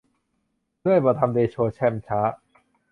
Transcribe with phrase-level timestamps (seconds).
[0.79, 2.19] เลื้อยบ่ทำเดโช แช่มช้า